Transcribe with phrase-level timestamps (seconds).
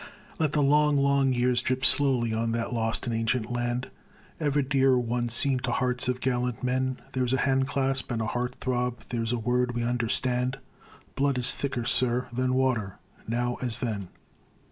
[0.39, 3.91] Let the long, long years drip slowly on that lost and ancient land,
[4.39, 8.25] Ever dear one scene to hearts of gallant men; There's a hand clasp and a
[8.25, 10.57] heart throb, there's a word we understand:
[11.13, 14.07] Blood is thicker, sir, than water, now as then.